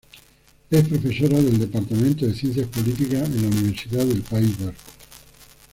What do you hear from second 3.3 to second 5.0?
la Universidad del País Vasco.